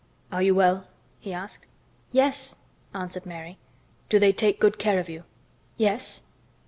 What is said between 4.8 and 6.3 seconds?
of you?" "Yes."